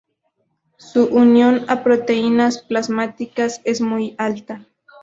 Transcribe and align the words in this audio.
Su 0.79 1.05
unión 1.05 1.63
a 1.67 1.83
proteínas 1.83 2.57
plasmáticas 2.63 3.61
es 3.65 3.81
muy 3.81 4.15
alta. 4.17 4.65